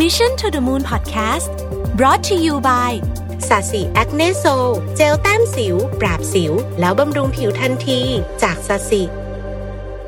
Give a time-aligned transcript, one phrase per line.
[0.00, 1.50] Mission to the Moon Podcast
[1.98, 2.92] brought to you by
[3.48, 4.44] สาสี Acne Sol
[4.96, 8.00] เจลแต้มสิว ปราบสิว แล้วบำรุงผิวทันที
[8.42, 9.02] จากสาสี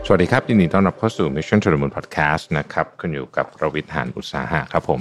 [0.06, 5.00] สวัสดีครับยินดีต้อนรับเข้าสู่ Mission to the Moon Podcast นะครับคุณอยู่กับรวิทย์หานอุตสาหะครับผม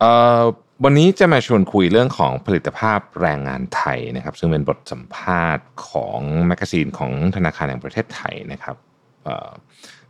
[0.00, 0.42] เอ่อ
[0.84, 8.91] วันนี้จะมาชวนคุยเรื่องของผลิตภาพแรงงานไทยนะครับ ซึ่งเป็นบทสัมภาษณ์ของ magazine ของธนาคารแห่งประเทศไทยนะครับเอ่อ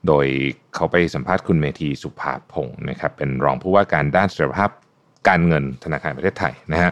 [0.06, 0.26] โดย
[0.74, 4.70] เขาไปสัมภาษณ์คุณเมธีสุภาพงศ์นะครับ เป็นรองผู้ว่าการด้านเสถียรภาพ
[5.28, 6.90] การเงินธนาคารประเทศไทยนะฮะ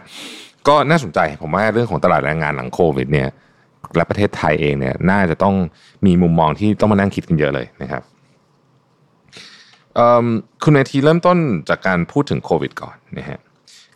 [0.67, 3.29] ก็น่าสนใจผมว่าเรื่องของตลาดแรงงานหลังโควิดเนี่ย
[3.95, 5.55] และประเทศไทยเองเนี่ยน่าจะต้อง
[6.05, 8.03] มีมุมมองที่ต้องมานั่งคิดกันเยอะเลยนะครับ
[10.63, 11.37] คุณเมธีเริ่มต้น
[11.69, 13.39] จากการพูดถึงโควิดก่อนนะฮะ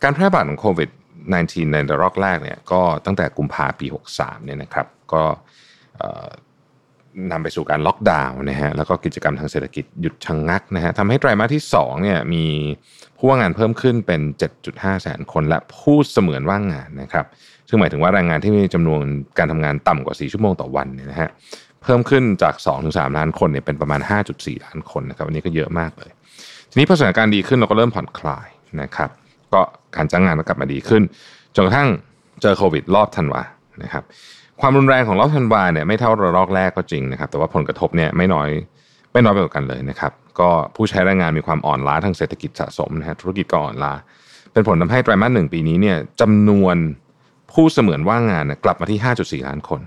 [0.02, 0.90] การแพร่ระบาดของโควิด
[1.30, 5.22] -19 ในระลอกแรกเนี่ยก็ตั้งแต่กุมภาปี 63เนี่ยนะครับ ก็
[5.98, 6.28] เอ่อ
[7.32, 12.44] นำไปสู่การล็อกดาวน์นะฮะแล้วก็กิจกรรมทางเศรษฐกิจหยุดชะงงักนะฮะทำให้ไตรมาสที่2เนี่ยมี
[13.18, 14.20] ผู้ว่างงานเพิ่มขึ้นเป็น
[14.62, 17.26] 7.5 แสนคน และผู้เสมือนว่างงานนะครับ
[17.68, 19.02] ซึ่งหมายถึงว่าแรงงานที่มีจำนวน
[19.38, 21.30] การทำงานต่ำกว่า 4 ชั่วโมงต่อวันเนี่ยนะฮะ
[21.82, 22.54] เพิ่มขึ้นจาก
[22.86, 24.00] 2-3 ล้านคนเนี่ยเป็นประมาณ
[24.32, 26.10] 5.4 ล้านคนนะครับอันนี้ก็เยอะมากเลย
[26.70, 28.48] ทีนี้พอสถานการณ์ดีขึ้นเราก็เริ่มผ่อนคลาย
[28.82, 29.10] นะครับ
[29.52, 29.60] ก็
[29.96, 31.02] การจ้างงานก็กลับมาดีขึ้น
[31.54, 31.88] จนกระทั่ง
[32.42, 33.42] เจอโควิดรอบธันวา
[33.82, 34.04] นะครับ
[34.60, 38.48] ความรุนแรงของรอบธันวาเนี่ยไม่เท่าระลอกแรกก็จริงนะครับ แต่ว่าผลกระทบเนี่ยไม่น้อย
[39.12, 43.92] ไม่น้อยไปกว่ากันเลยนะครับ ก็ผู้ใช้แรงงานมีความอ่อนล้าทางเศรษฐกิจสะสมนะฮะธุรกิจก็อ่อนล้า
[44.52, 46.76] เป็นผลทำให้ไตรมาสหนึ่งปีนี้เนี่ยจำนวน
[47.52, 48.98] ผู้เสมือนว่างงานกลับมาที่
[49.42, 49.80] 5.4 ล้านคน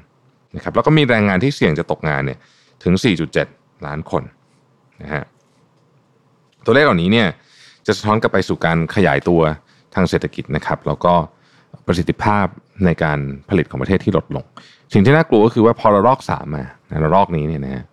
[0.56, 2.39] นะครับแล้วก็มีแรงงานที่เสี่ยงจะตกงานเนี่ย
[2.83, 2.94] ถึง
[3.39, 4.23] 4.7 ล้านคน
[5.02, 5.23] นะฮะ
[6.66, 7.28] ตัวเลขเหล่านี้เนี่ย
[7.88, 9.42] จะสะท้อนกลับไปสู่การขยายตัว
[9.95, 11.14] ทางเศรษฐกิจนะครับ แล้วก็
[11.88, 12.45] ประสิทธิภาพ
[12.86, 14.45] ในการผลิตของประเทศที่ลดลง
[14.94, 16.64] สิ่งที่น่ากลัวก็คือว่าพอระลอกสามมา
[17.03, 17.84] ระลอกนี้เนี่ยนะ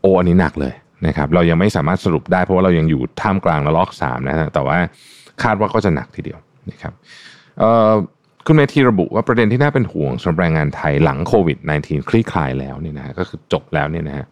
[0.00, 0.74] โออันนี้หนักเลย
[1.06, 4.76] นะครับ เรายังไม่สามารถสรุปได้เพราะว่าเรายังอยู่ท่ามกลางระลอกสามนะฮะแต่ว่า
[5.42, 6.38] คาดว่าก็จะหนักทีเดียว
[6.70, 6.92] นะครับ
[8.46, 14.24] คุณเมธีระบุว่าประเด็นที่น่าเป็นห่วงสำหรับแรงงานไทยหลังโควิด -19 คลี่คลายแล้วเนี่ยนะฮะก็คือจบแล้วเนี่ยนะฮะ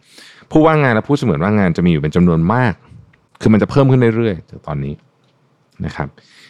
[0.51, 2.73] ผู้ว่างงานและผู้เสมือนว่างงานจะมีอยู่เป็นจำนวนมาก
[3.41, 4.93] คือมันจะเพิ่มขึ้นเรื่อยๆจากตอนนี้
[5.85, 6.07] นะครับ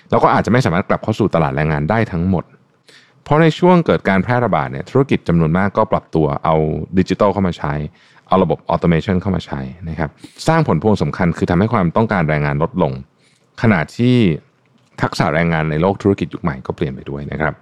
[0.09, 2.44] แล้วก็อาจจะไม่สามารถกลับเข้าสู่ตลาดแรงงานได้ทั้งหมด
[3.24, 6.56] เพราะในช่วงเกิดการแพร่ระบาดเนี่ยธุรกิจจำนวนมากก็ปรับตัวเอา
[7.00, 7.74] ดิจิทัลเข้ามาใช้
[8.28, 9.59] เอาระบบออโตเมชันเข้ามาใช้
[9.90, 10.09] นะครับ
[10.47, 12.92] สร้างผลพวงสำคัญคือทำให้ความต้องการแรงงานลดลง
[13.62, 14.16] ขณะที่
[15.02, 17.53] ทักษะแรงงานในโลกธุรกิจยุคใหม่ก็เปลี่ยนไปด้วยนะครับ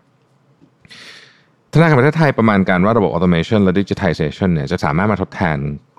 [1.73, 5.57] ธนาคารประเทศไทยประมาณการว่าระบบ automation และ digitalization เนี่ยจะสามารถมาทดแทน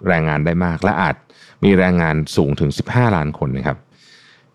[0.08, 1.14] แรงงานได้มาก และอาจ
[1.64, 3.78] มีแรงงานสูงถึง 15 ล้านคนนะครับ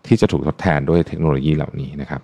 [0.08, 2.20] ที่จะถูกทดแทนด้วยเทคโนโลยีเหล่านี้นะครับ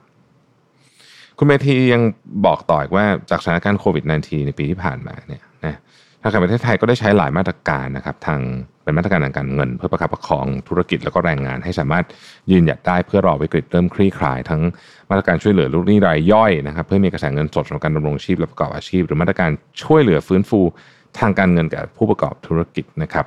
[1.38, 2.02] คุณเมธียัง
[2.46, 5.76] บอกต่ออีกว่าจากสถานการณ์โควิด -19 ในปีที่ผ่านมาเนี่ยนะ
[6.20, 8.40] ธนาคารประเทศไทยก็ได้ใช้หลายมาตรการนะครับ ทาง
[8.84, 12.04] เป็นมาตรการทางการเงิน เพื่อประคับประคองธุรกิจแล้วก็แรงงาน ให้สามารถ
[12.50, 14.62] ยืนหยัดได้เพื่อรอวิกฤตเริ่มคลี่คลาย ทั้ง
[15.10, 19.50] มาตรการช่วยเหลือลูกหนี้รายย่อยนะครับ เพื่อมีกระแสเงินสดสำหรับการดำรงชีพและประกอบอาชีพ หรือมาตรการ
[19.82, 20.60] ช่วยเหลือฟื้นฟู
[21.18, 23.26] ทางการเงินแก่ผู้ประกอบธุรกิจนะครับ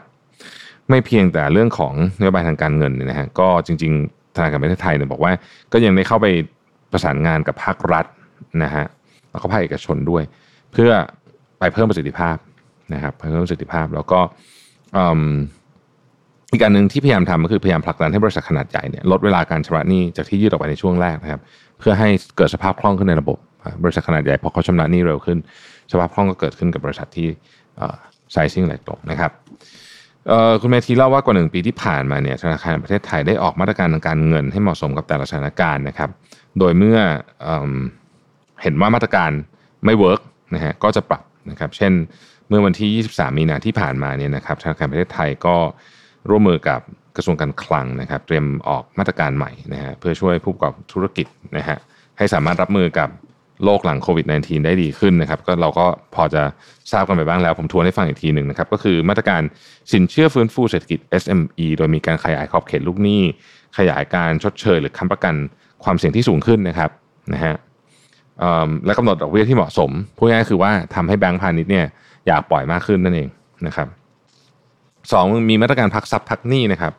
[0.89, 5.31] ไม่เพียงแต่เรื่องของนโยบายทางการเงินเนี่ยนะฮะก็จริง ๆ ธนาคารประเทศไทยเนี่ยบอกว่า
[5.73, 6.27] ก็ยังได้เข้าไป
[6.91, 8.05] ประสานงานกับภาครัฐ
[8.63, 8.85] นะฮะ
[9.31, 10.23] แล้วก็ภาคเอกชนด้วย
[10.73, 10.91] เพื่อ
[11.59, 12.37] ไปเพิ่มประสิทธิภาพ
[12.93, 14.19] นะครับเพิ่มประสิทธิภาพแล้วก็
[16.51, 21.41] อีกการหนึ่งที่พยายามทำก็คือพยายามผลักดันให้บริษัทขนาดใหญ่เนี่ยลดเวลาการชำระหนี้จากที่ยืดออกไปในช่วงแรกนะครับ
[21.79, 23.37] เพื่อให้เกิดสภาพคล่องขึ้นในระบบ
[23.83, 25.37] บริษัทขนาดใหญ่พอเขาชำระหนี้เร็วขึ้น
[25.91, 27.27] สภาพคล่องก็เกิดขึ้นกับบริษัทที่
[28.31, 29.31] ไซซิ่งเล็กลงนะครับ
[30.61, 36.09] คุณเมธีเล่าว่ากว่าหนึ่งปีที่ผ่านมาเนี่ยธนาคารประเทศไทยได้ออกมาตรการทางการเงินให้เหมาะสมกับแต่ละสถานการณ์นะครับ
[36.59, 36.97] โดยเมื่อ
[37.41, 37.49] เอ
[38.61, 39.31] เห็นว่ามาตรการ
[39.85, 40.21] ไม่เวิร์ก
[40.55, 41.93] นะฮะก็จะปรับนะครับ เช่น
[42.47, 45.55] เมื่อวันที่ 23 มีนาที่ผ่านมาเนี่ยนะครับธนาคารประเทศไทยก็
[46.29, 46.79] ร่วมมือกับ
[47.15, 51.27] กระทรวงการคลังนะครับ เตรียมออกมาตรการใหม่นะฮะเพื่อช่วยผู้ประกอบธุรกิจ
[51.57, 51.77] นะฮะ
[52.17, 53.09] ให้สามารถรับมือกับ
[53.63, 55.85] โรคหลังโควิด -19 ได้ดีขึ้นนะครับก็เราก็
[56.15, 56.43] พอจะ
[56.91, 59.41] ทราบกันไปบ้างแล้ว ผมทวนให้ฟังอีกทีหนึ่งนะครับก็คือมาตรการ
[59.91, 63.21] สินเชื่อฟื้นฟูเศรษฐกิจ SME โดยมีการขยายขอบเขตลูกหนี้
[63.77, 65.35] ขยายการชดเชยหรือค้ำประกัน
[65.83, 66.89] ความเสี่ยงที่สูงขึ้นนะครับ
[67.33, 67.55] นะฮะ
[68.85, 71.85] และกำหนดดอกเบี้ยที่เหมาะสมพูดง่ายๆคือว่าทำให้แบงก์พาณิชย์เนี่ย
[72.27, 73.29] อยากปล่อยมากขึ้นนั่นเอง
[73.67, 73.87] นะครับ
[75.11, 76.93] สองมีมาตรการพักทรัพย์พักหนี้นะครับ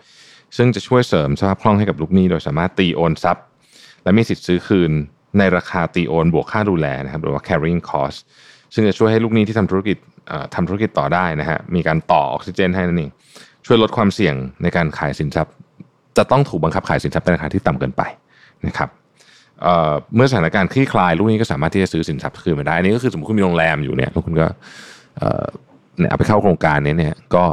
[0.57, 3.45] ซึ่งจะช่วยเสริมสภาพคล่องให้กับลูกหนี้ โดยสามารถตีโอนทรัพย์
[4.03, 4.93] และมีสิทธิ์ซื้อคืน
[5.39, 8.19] ในราคาตีโอนบวกค่าดูแลนะครับหรือว่า carrying cost
[8.75, 9.97] ซึ่งจะช่วยให้ลูกหนี้ที่ทำธุรกิจ
[10.55, 13.11] ทำธุรกิจต่อได้นะฮะมีการต่อออกซิเจนให้นั่นเอง
[13.67, 15.53] ช่วยลดความเสี่ยงในการขายสินทรัพย์
[16.17, 18.03] จะต้องถูกบังคับขายสินทรัพย์ในราคาที่ต่ำเกินไป
[18.67, 18.89] นะครับ
[20.15, 24.47] เมื่อสถานการณ์คลี่คลายลูกนี้ก็สามารถที่จะซื้อสินทรัพย์คืนมาได้อันี่ก็คือสมมติคุณมีโรงแรมอยู่เนี่ยแล้วคุณก็
[25.99, 27.45] เนี่ยเอาไปเข้าโครงการนี้เนี่ยก็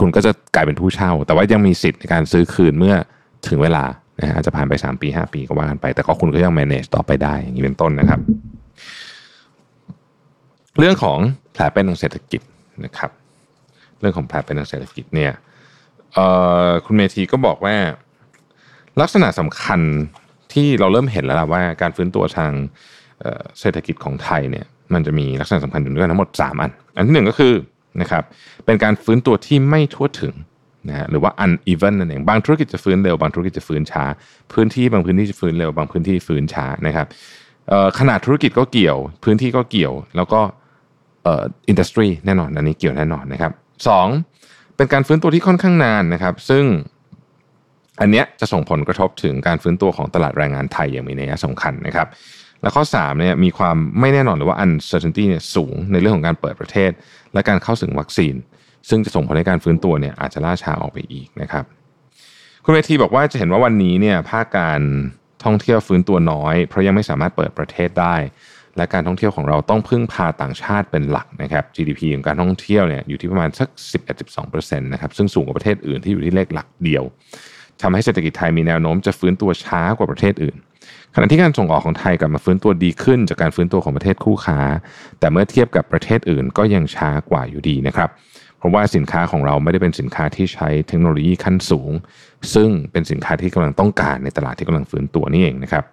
[0.00, 2.94] คุณก็จะกลายเป็นผู้เช่า แต่ว่ายังมีสิทธิ์ในการซื้อคืนเมื่อ
[3.48, 3.84] ถึงเวลา
[4.20, 8.20] นะอาจจะผ่านไป 3 ปี 5 ปีก็ว่ากันไป แต่ก็คุณก็ยัง manage ต่อไปได้ อย่างนี้เป็นต้นนะครับ
[10.78, 11.18] เรื่องของ
[11.52, 12.40] แผลเป็นทางเศรษฐกิจ
[12.84, 13.10] นะครับ
[14.00, 15.32] เรื่องของแผลเป็นทางเศรษฐกิจเนี่ย
[16.84, 17.76] คุณเมธีก็บอกว่า
[19.00, 19.80] ลักษณะสำคัญ
[20.52, 22.52] ที่เราเริ่มเห็นแล้วล่ะว่าการฟื้นตัวทาง
[23.60, 27.54] เศรษฐกิจของไทยเนี่ยมันจะมีลักษณะสำคัญอยู่ด้วยกันทั้งหมด 3 อัน อันที่หนึ่งก็คือ
[28.00, 28.22] นะครับ
[28.64, 30.34] เป็นการฟื้นตัวที่ไม่ทั่วถึง
[30.88, 34.04] นะหรือว่า uneven นั่นเองบางธุรกิจจะฟื้นเร็วบางธุรกิจจะฟื้นช้า
[34.52, 37.06] พื้นที่บางพื้นที่จะฟื้นเร็วบางพื้นที่ฟื้นช้านะครับ
[37.98, 40.40] ขนาดธุรกิจก็เกี่ยว พื้นที่ก็เกี่ยว แล้วก็
[41.68, 43.52] อินดัสทรีแน่นอนอันนี้เกี่ยวแน่นอนนะครับ
[43.88, 44.06] สอง
[44.76, 46.64] เป็นการฟื้นตัวที่ค่อนข้างนานนะครับ ซึ่ง
[48.00, 52.08] อันเนี้ยจะส่งผลกระทบถึงการฟื้นตัวของตลาดแรงงานไทยอย่างมีนัยสำคัญนะครับ
[52.62, 56.90] และข้อ3เนี่ยมีความไม่แน่นอนหรือว่า uncertainty เนี่ยสูงในเรื่องของการเปิดประเทศ
[57.32, 58.34] และการเข้าถึงวัคซีน
[58.88, 61.64] ซึ่งจะส่งผลให้การฟื้นตัวเนี่ยอาจจะล่าช้าออกไปอีกนะครับ
[62.64, 64.80] คุณเวทีบอกว่าจะเห็นว่าวันนี้เนี่ยภาคการ
[65.44, 68.16] ท่องเที่ยวฟื้นตัวน้อย เพราะยังไม่สามารถเปิดประเทศได้
[68.76, 73.68] และการท่องเที่ยวของเราต้องพึ่งพาต่างชาติเป็นหลักนะครับ GDP ของการท่องเที่ยวเนี่ยอยู่ที่ประมาณสัก
[74.24, 77.04] 11-12%นะครับซึ่งสูงกว่าประเทศอื่นที่อยู่ที่เลขหลักเดียว
[77.82, 80.56] ทำให้เศรษฐกิจไทยมีแนวโน้มจะฟื้นตัวช้ากว่าประเทศอื่น
[81.14, 84.58] ขณะที่การส่งออกของไทยกลับมาฟื้นตัวดีขึ้น จากการฟื้นตัวของประเทศคู่ค้า
[85.18, 88.10] แต่เมื่อเทียบกับประเทศอื่นก็ยังช้ากว่าอยู่ดีนะครับ
[88.58, 91.90] เพราะว่าสินค้าของเราไม่ได้เป็นสินค้าที่ใช้เทคโนโลยีขั้นสูง
[92.54, 95.84] ซึ่งเป็นสินค้าที่กำลังต้องการในตลาดที่กำลังฟื้นตัวนี่เองนะครับ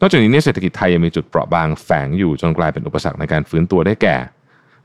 [0.00, 4.16] นอกจากนี้เนี่ยเศรษฐกิจไทยยังมีจุดเปราะบางแฝงอยู่จนกลายเป็นอุปสรรคในการฟื้นตัวได้แก่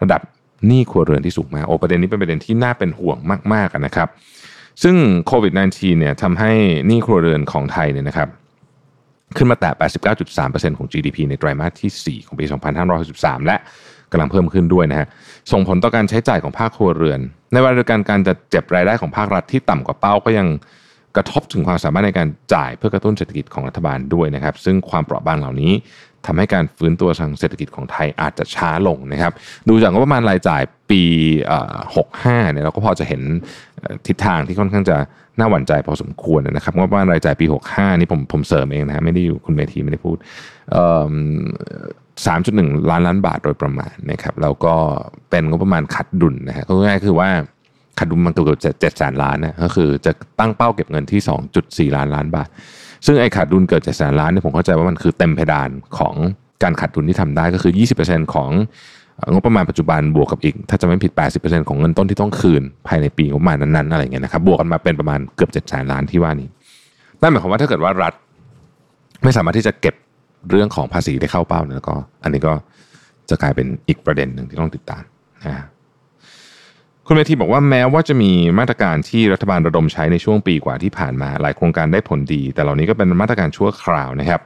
[0.02, 0.22] ระดับ
[0.68, 3.18] หนี้ครัวเรือนที่สูงมากโอประเด็นนี้เป็นประเด็นที่น่าเป็นห่วง
[3.54, 4.08] มากๆนะครับ
[4.84, 4.96] ซึ่ง
[5.28, 6.52] โควิด -19 เนี่ยทำให้
[6.88, 8.30] หนี้ครัวเรือนของไทยเนี่ยนะครับ
[9.38, 9.72] ขึ้นมาแตะ
[10.26, 12.46] 89.3%ของ GDP ในไตรมาสที่ 4 ของปี
[12.96, 13.58] 2563 และ
[14.12, 15.08] กำลังเพิ่มขึ้นด้วยนะฮะ
[15.52, 17.20] ส่งผลต่อการใช้จ่ายของภาคครัวเรือน
[17.52, 20.48] ในเวลาเดียวกันการจะเจ็บรายได้ของภาครัฐที่ต่ำกว่าเป้าก็ยัง
[21.16, 25.72] กระทบถึงความสามารถในการจ่ายเพื่อกระตุ้นเศรษฐกิจของรัฐบาลด้วยนะครับ ซึ่งความเปราะบางเหล่านี้
[26.26, 29.34] ทำให้การฟื้นตัวทางเศรษฐกิจของไทยอาจจะช้าลงนะครับ
[29.70, 31.02] ดูจากงบประมาณรายจ่ายปี
[31.74, 33.22] 65เนี่ยเราก็พอจะเห็น
[34.08, 34.98] ทิศทางที่ค่อนข้างจะ
[35.38, 40.18] น่าหวั่นใจพอสมควรนะครับงบประมาณรายจ่ายปี 65 นี่ผมผมเสริมเองนะฮะไม่ได้อยู่คุณเมธีไม่ได้พูด
[42.26, 44.76] สามจุดหนึ่งล้านล้านบาทโดยประมาณนะครับแล้วก็
[45.30, 47.30] เป็นงบประมาณขัดดุลนะฮะก็ง่ายคือว่า
[48.00, 52.48] ขาดดุลมันเกือบเจ็ดแสนล้านนะก็คือจะตั้งเป้าเก็บเงินที่ 2.4 ล้านล้านบาท
[53.06, 56.16] ซึ่งไอ้ขาดดุลเกิดเจ็ดแสนล้านเนี่ยผมเข้าใจว่ามันคือเต็มเพดานของ
[56.64, 57.74] การขาดดุลที่ทำได้ก็คือ
[58.04, 58.50] 20%ของ
[59.32, 66.50] งบประมาณปัจจุบันบวกกับอีก ถ้าจะไม่ผิด 80%ของเงินต้นที่ต้องคืน ภายในปีงบประมาณนั้นๆอะไรเงี้ยนะครับบวกกันมาเป็นประมาณเกือบ7แสนล้านที่ว่านี้
[67.22, 68.14] นั่นหมายความว่าถ้าเกิดว่ารัฐ
[69.24, 69.96] ไม่สามารถที่จะเก็บ
[70.50, 72.54] เรื่องของภาษีได้เข้าเป้าเนี่ยก็ อันนี้ก็
[73.30, 75.04] จะกลายเป็นอีกประเด็นหนึ่งที่ต้องติดตาม
[75.46, 75.66] นะ
[77.08, 84.42] คุณเมธีบอกว่าแม้ว่าจะมีมาตรการที่รัฐบาลระดมใช้ในช่วงปีกว่าที่ผ่านมา หลายโครงการได้ผลดี แต่เหล่านี้ก็เป็นมาตรการชั่วคราวนะครับ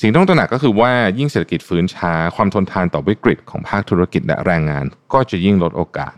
[0.00, 6.14] สิ่งต้องตระหนักก็คือว่ายิ่งเศรษฐกิจฟื้นช้า ความทนทานต่อวิกฤตของภาคธุรกิจและแรงงาน ก็จะยิ่งลดโอกาส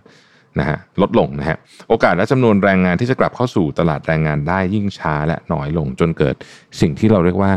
[0.59, 1.57] นะฮะลดลงนะฮะ
[1.89, 6.35] โอกาสและจำนวนแรงงานที่จะกลับเข้าสู่ตลาดแรงงานได้ยิ่งช้าและน้อยลงจนเกิด
[6.81, 7.53] สิ่งที่เราเรียกว่า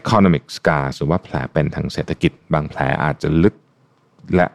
[0.00, 3.54] economic scar หรือว่าแผลเป็นทางเศรษฐกิจ บางแผลอาจจะลึก
[4.36, 4.46] และ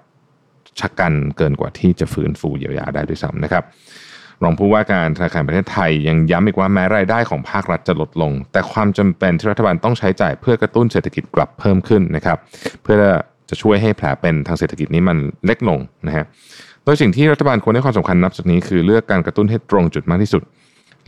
[0.80, 3.64] ชะกันเกินกว่าที่จะฟื้นฟูเยียวยาได้ด้วยซ้ำนะครับ
[4.44, 12.38] รองผู้ว่าการธนาคารประเทศไทยยังย้ำอีกว่าแม้รายได้ของภาครัฐจะลดลง แต่ความจำเป็นที่รัฐบาลต้องใช้จ่ายเพื่อกระตุ้นเศรษฐกิจกลับเพิ่มขึ้นนะครับ
[12.84, 12.96] เพื่อ
[13.50, 16.26] จะช่วยให้แผลเป็นทางเศรษฐกิจนี้มันเล็กลงนะฮะ
[16.84, 20.44] โดยสิ่งที่รัฐบาลควรให้ความสำคัญนับจากนี้คือเลือกการกระตุ้นให้ตรงจุดมากที่สุด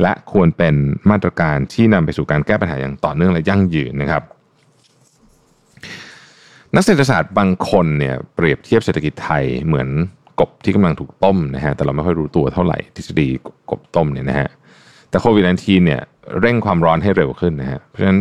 [0.02, 0.76] และควรเป็น
[1.10, 4.24] มาตรการที่นำไปสู่การแก้ปัญหาอย่างต่อเนื่องและยั่งยืนนะครับ
[6.76, 9.90] นักเศรษฐศาสตร์บางคนเนี่ยเปรียบเทียบเศรษฐกิจไทยเหมือน
[10.40, 13.28] กบที่กำลังถูกต้มนะฮะแต่เราไม่ค่อยรู้ตัวเท่าไหร่ทฤษฎี
[13.70, 14.50] กบต้มเนี่ยนะฮะ
[15.10, 16.02] แต่โควิด -19 เนี่ย
[16.42, 18.20] เร่งความร้อนให้เร็วขึ้นนะฮะเพราะฉะนั้น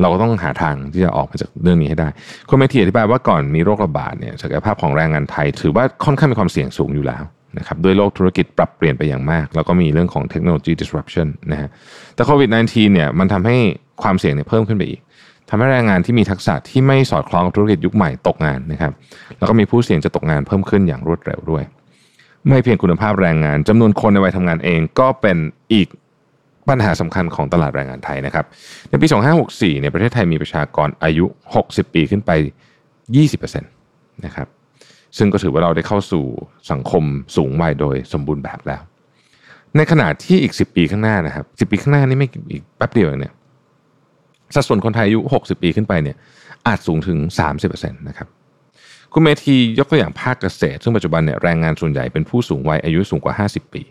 [0.00, 2.08] เราก็ต้องหาทางที่จะออกมาจากเรื่องนี้ให้ได้
[2.48, 7.22] คุณเมธีอธิบายว่าก่อนมีโรคระบาดเนี่ยศักยภาพของแรงงานไทย ถือว่าค่อนข้างมีความเสี่ยงสูงอยู่แล้ว
[7.58, 11.68] นะครับด้วยโลกธุรกิจปรับเปลี่ยนไปอย่างมาก แล้วก็มีเรื่องของเทคโนโลยี disruption นะฮะ
[12.14, 13.56] แต่โควิด -19 เนี่ยมันทำให้
[14.02, 15.00] ความเสี่ยงเนี่ยเพิ่มขึ้นไปอีก
[15.48, 18.92] ทำให้แรงงานที่มีทักษะที่ไม่สอดคล้องกับธุรกิจยุคใหม่ตกงานนะครับ
[19.38, 21.64] แล้วก็มีผู้เสี่ยงจะตกงานเพิ่มขึ้นอย่างรวดเร็วด้วย
[22.48, 25.36] ไม่เพียงคุณภาพแรงงานจำนวนคนในวัยทำงานเองก็เป็น
[25.72, 25.88] อีก
[26.68, 28.44] ปัญหาสำคัญของตลาดแรงงานไทยนะครับ
[28.88, 29.06] ในปี
[29.44, 31.26] 2564ในประเทศไทยมีประชากรอายุ
[31.60, 32.30] 60 ปีขึ้นไป
[33.12, 34.46] 20%นะครับ
[35.18, 36.24] ซึ่งก็ถือว่าเราได้เข้าสู่
[36.70, 37.04] สังคม
[37.36, 38.82] สูงวัยโดยสมบูรณ์แบบแล้ว
[39.76, 43.34] ในขณะที่อีก 10 ปีข้างหน้านะครับ10ปีข้างหน้านี่ไม่อีกแป๊บเดียวเนี่ย
[44.54, 46.16] สัดส่วนคนไทยอายุ 60 ปีขึ้นไปเนี่ย
[46.66, 47.18] อาจสูงถึง
[47.58, 48.28] 30%นะครับ
[49.12, 53.82] คุณเมธียกตัวอย่างภาคเกษตร ซึ่งปัจจุบันเนี่ยแรงงานส่วนใหญ่เป็นผู้สูงวัยอายุสูงกว่า 50 ปี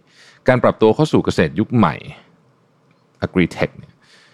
[0.48, 1.96] การปรับตัวเข้าสู่เกษตรยุคใหม่
[3.26, 3.94] agri-tech เนี่ย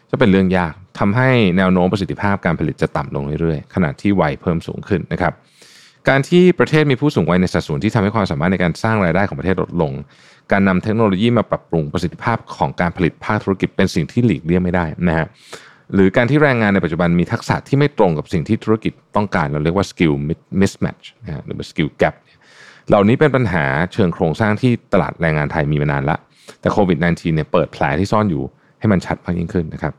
[0.10, 5.34] จะเป็นเรื่องยากทำให้แนวโน้มประสิทธิภาพการผลิตจะต่ำลงเรื่อยๆ ขณะที่วัยเพิ่มสูงขึ้นนะครับ
[6.10, 9.92] การที่ประเทศมีผู้สูงวัยในสัดส่วนที่ทำให้ความสามารถในการสร้างรายได้ของประเทศลดลง
[10.52, 15.28] การนำเทคโนโลยีมาปรับปรุงประสิทธิภาพของการผลิตภาคธุรกิจเป็นสิ่งที่หลีกเลี่ยงไม่ได้นะฮะ
[15.94, 20.14] หรือการที่แรงงานในปัจจุบันมีทักษะที่ไม่ตรงกับสิ่งที่ธุรกิจต้องการ เราเรียกว่า skill
[20.62, 22.16] mismatch นะฮะหรือว่า skill gap
[22.90, 26.18] เหล่านี้เป็นปัญหาเชิงโครงสร้างที่ตลาดแรงงานไทยมีมานานละ
[26.62, 28.44] แต่โควิด -19 เนี่ยเปิดแผลที่ซ่อนอยู่
[28.80, 29.94] ให้มันชัดมากยิ่งขึ้นนะครับ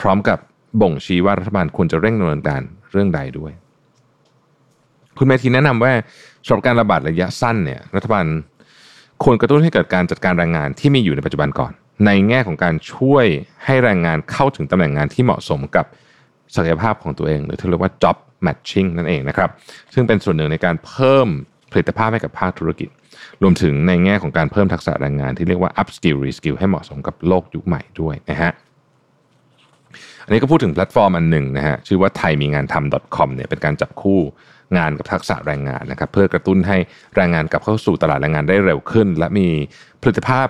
[0.00, 0.38] พร้อมกับ
[0.80, 3.52] บ่งชี้ว่ารัฐบาลควรจะเร่งดำเนินการเรื่องใดด้วย
[5.18, 5.92] คุณเมธีแนะนำว่า
[6.44, 8.24] สำหรับการระบาดระยะสั้นเนี่ยรัฐบาล
[9.24, 11.72] ควรกระตุ้นให้เกิดการจัดการแรงงานที่มีอยู่ในปัจจุบันก่อน
[12.06, 13.26] ในแง่ของการช่วย
[13.64, 15.86] ให้แรงงานเข้าถึงตำแหน่งงานที่เหมาะสมกับ
[16.54, 18.16] ศักยภาพของตัวเอง หรือที่เรียกว่า job
[18.46, 19.50] matching นั่นเองนะครับ
[19.94, 21.28] ซึ่งเป็นส่วนหนึ่งในการเพิ่ม
[21.72, 22.88] ผลิตภาพให้กับภาคธุรกิจ
[23.42, 28.52] รวมถึงในแง่ของการเพิ่มทักษะแรงงานที่เรียกว่า up skill re skill ให้เหมาะสมกับโลกยุคใหม่ด้วยนะฮะ
[30.24, 34.20] อันนี้ก็พูดถึงแพลตฟอร์มอันหนึ่งนะฮะชื่อว่าไทยมีงานทำ .com เนี่ยเป็นการจับคู่
[34.76, 36.76] งานกับทักษะแรงงานนะครับ เพื่อกระตุ้นให้
[37.16, 39.48] แรงงานกลับเข้าสู่ตลาดแรงงานได้เร็วขึ้น และมี
[40.02, 40.48] ผลิตภาพ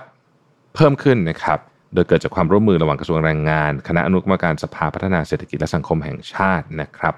[0.75, 1.59] เพิ่มขึ้นนะครับ
[1.93, 7.13] โดยเกิดจากความร่วมมือระหว่างกระทรวงแรงงาน คณะอนุกรรมการสภาพัฒนาเศรษฐกิจและสังคมแห่งชาตินะครับ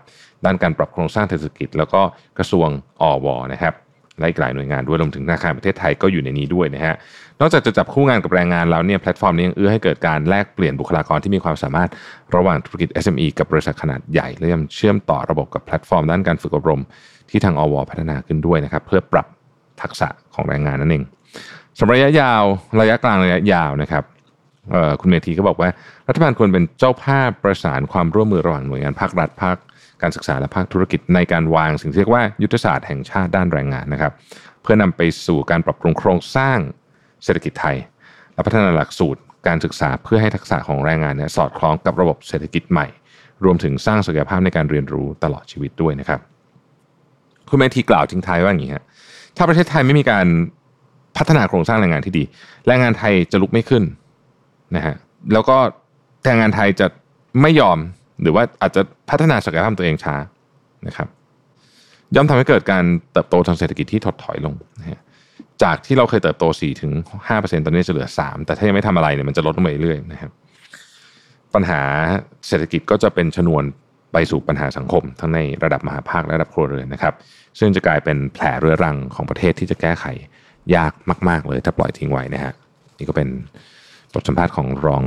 [0.46, 2.02] ด้านการปรับโครงสร้างเศรษฐกิจ แล้วก็
[2.38, 2.70] กระทรวง
[3.02, 3.74] อว.นะครับ
[4.20, 6.96] และอีกหลายหน่วยงานด้วยรวมถึงธนาคารประเทศไทยก็อยู่ในนี้ด้วยนะฮะ
[7.40, 11.90] นอกจากจะจับคู่งานกับแรงงานแล้วเนี่ยแพลตฟอร์มนี้ยังเอื้อให้เกิดการแลกเปลี่ยนบุคลากรที่มีความสามารถ
[12.36, 16.82] ระหว่างธุรกิจ SME กับบริษัทขนาดใหญ่และยังเชื่อมต่อระบบกับแพลตฟอร์มด้านการฝึกอบรม
[17.30, 19.28] ที่ทางอว.พัฒนาขึ้นด้วยนะครับเพื่อปรับ
[19.82, 21.04] ทักษะของแรงงานนั่นเอง
[21.80, 22.44] สำหรับระยะยาว
[22.82, 24.04] ระยะกลางระยะยาวนะครับ
[25.02, 25.70] คุณเมธีก็บอกว่า
[26.08, 29.58] รัฐบาลควรเป็นเจ้าภาพประสานความร่วมมือระหว่างหน่วยงานภาครัฐภาค
[30.02, 34.14] การศึกษาและภาคธุรกิจในการวาง สิ่งที่เรียกว่ายุทธศาสตร์แห่งชาติด้านแรงงานนะครับ
[34.62, 36.58] เพื่อนำไปสู่การปรับปรุงโครงสร้าง
[37.24, 37.78] เศรษฐกิจไทย
[38.34, 42.88] และพัฒนาหลักสูตรการศึกษาเพื่อให้ทักษะของแรงงานเนี่ยสอดคล้องกับระบบเศรษฐกิจใหม่
[43.44, 46.20] รวมถึงสร้างศักยภาพในการเรียนรู้ตลอดชีวิตด้วยนะครับ
[47.50, 48.84] คุณเมธีกล่าวทิ้งท้ายว่าอย่างนี้ฮะ
[49.38, 50.28] ถ้าประเทศไทยไม่มีการ
[51.18, 52.24] พัฒนาโครงสร้างแรงงานที่ดี
[52.68, 53.84] แรงงานไทยจะลุกไม่ขึ้น
[54.76, 54.96] นะฮะ
[55.34, 55.58] แล้วก็
[56.26, 56.88] แรงงานไทยจะ
[57.42, 57.78] ไม่ยอม
[58.22, 60.16] หรือว่าอาจจะพัฒนาศักยภาพตัวเองช้า
[60.88, 61.08] นะครับ
[62.16, 65.02] ย่อมทำให้เกิดการเติบโตทางเศรษฐกิจที่ถดถอยลงนะฮะ
[65.64, 66.92] จากที่เราเคยเติบโต4ถึง
[67.30, 70.32] 5%ตอนนี้จะเหลือ 3 แต่ถ้ายังไม่ทำอะไรเนี่ยมันจะลดลงไปเรื่อยๆนะครับ
[71.54, 71.82] ปัญหา
[72.48, 73.64] เศรษฐกิจก็จะเป็นชนวน
[74.14, 77.14] ไปสู่ปัญหาสังคม ทั้งในระดับมหาภาคและระดับครัวเรือนนะครับ
[77.60, 80.06] ซึ่งจะกลายเป็นแผลเรื้อรังของประเทศที่จะแก้ไข
[80.76, 80.94] ยาก
[81.30, 82.54] มาก ๆ เลยถ้าปล่อยทิ้งไว้นะฮะ
[82.98, 83.30] นี่ก็เป็น
[84.14, 85.04] บทสัมภาษณ์ของรอง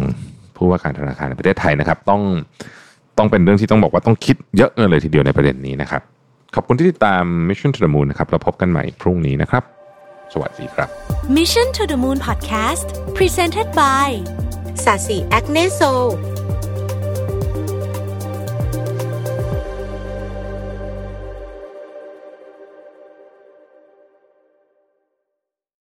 [0.56, 2.22] ผู้ว่าการธนาคารในประเทศไทยนะครับ ต้อง
[3.18, 6.02] ต้องเป็นเรื่องที่ต้องบอกว่าต้องคิดเยอะเลยทีเดียวในประเด็นนี้นะครับ
[6.54, 9.62] ขอบคุณที่ติดตาม Mission to the Moon นะครับเราพบกันใหม่พรุ่งนี้นะครับ
[10.32, 10.88] สวัสดีครับ
[11.36, 14.08] Mission to the Moon Podcast Presented by
[14.84, 15.80] สาสีแอคเนโซ